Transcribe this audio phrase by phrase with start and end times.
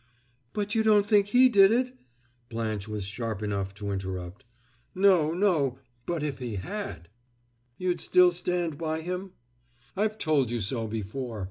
[0.53, 1.95] "But you don't think he did it!"
[2.49, 4.45] Blanche was sharp enough to interrupt.
[4.95, 5.77] "No no
[6.07, 7.07] but if he had!"
[7.77, 9.33] "You'd still stand by him?"
[9.95, 11.39] "I've told you so before.